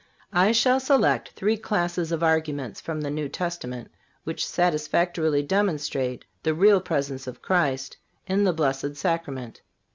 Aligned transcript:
I 0.33 0.51
shall 0.51 0.79
select 0.79 1.29
three 1.35 1.57
classes 1.57 2.11
of 2.11 2.23
arguments 2.23 2.81
from 2.81 3.01
the 3.01 3.11
New 3.11 3.29
Testament 3.29 3.91
which 4.23 4.43
satisfactorily 4.47 5.43
demonstrate 5.43 6.25
the 6.41 6.55
Real 6.55 6.81
Presence 6.81 7.27
of 7.27 7.43
Christ 7.43 7.97
in 8.25 8.43
the 8.43 8.51
Blessed 8.51 8.95
Sacrament. 8.95 9.61